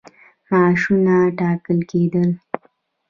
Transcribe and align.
معاشونه 0.49 1.15
ټاکل 1.39 1.79
کېدل. 1.89 2.29